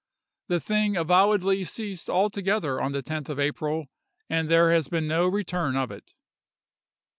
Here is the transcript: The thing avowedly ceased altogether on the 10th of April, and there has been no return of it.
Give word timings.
The 0.47 0.59
thing 0.59 0.97
avowedly 0.97 1.63
ceased 1.63 2.09
altogether 2.09 2.81
on 2.81 2.91
the 2.91 3.03
10th 3.03 3.29
of 3.29 3.39
April, 3.39 3.85
and 4.31 4.49
there 4.49 4.71
has 4.71 4.87
been 4.87 5.07
no 5.07 5.27
return 5.27 5.75
of 5.77 5.91
it. 5.91 6.15